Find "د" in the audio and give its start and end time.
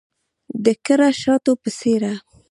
0.65-0.67